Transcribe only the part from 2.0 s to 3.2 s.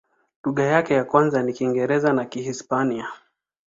na Kihispania.